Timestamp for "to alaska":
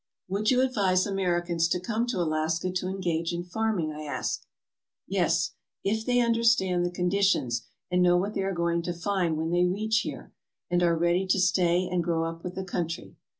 2.07-2.71